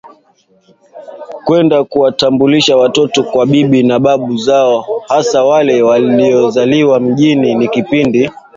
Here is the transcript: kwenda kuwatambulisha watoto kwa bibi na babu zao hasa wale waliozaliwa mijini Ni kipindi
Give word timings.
kwenda 1.45 1.83
kuwatambulisha 1.83 2.77
watoto 2.77 3.23
kwa 3.23 3.45
bibi 3.45 3.83
na 3.83 3.99
babu 3.99 4.37
zao 4.37 4.85
hasa 5.07 5.43
wale 5.43 5.81
waliozaliwa 5.83 6.99
mijini 6.99 7.55
Ni 7.55 7.67
kipindi 7.67 8.31